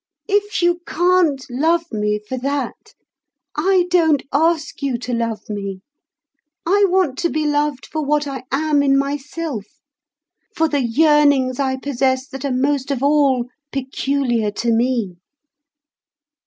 If 0.27 0.63
you 0.63 0.79
can't 0.87 1.45
love 1.47 1.85
me 1.91 2.17
for 2.27 2.35
that, 2.39 2.95
I 3.55 3.85
don't 3.91 4.23
ask 4.33 4.81
you 4.81 4.97
to 4.97 5.13
love 5.13 5.47
me; 5.47 5.81
I 6.65 6.85
want 6.89 7.19
to 7.19 7.29
be 7.29 7.45
loved 7.45 7.85
for 7.85 8.03
what 8.03 8.25
I 8.25 8.45
am 8.51 8.81
in 8.81 8.97
myself, 8.97 9.67
for 10.55 10.67
the 10.67 10.81
yearnings 10.83 11.59
I 11.59 11.77
possess 11.77 12.27
that 12.29 12.43
are 12.43 12.51
most 12.51 12.89
of 12.89 13.03
all 13.03 13.45
peculiar 13.71 14.49
to 14.49 14.73
me. 14.73 15.17